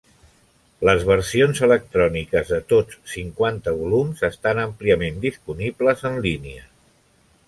Les 0.87 1.03
versions 1.09 1.59
electròniques 1.67 2.49
de 2.53 2.59
tots 2.73 2.97
cinquanta 3.15 3.73
volums 3.83 4.23
estan 4.29 4.63
àmpliament 4.63 5.21
disponibles 5.27 6.03
en 6.11 6.19
línia. 6.27 6.65